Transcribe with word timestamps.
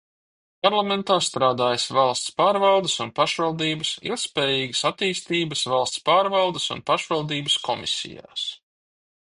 Parlamentā 0.67 1.17
strādājis 1.25 1.85
valsts 1.97 2.31
pārvaldes 2.41 2.95
un 3.05 3.11
pašvaldības, 3.19 3.93
ilgtspējīgas 4.09 4.83
attīstības, 4.93 5.63
valsts 5.75 6.05
pārvaldes 6.11 6.69
un 6.77 6.85
pašvaldības 6.91 7.61
komisijās. 7.71 8.51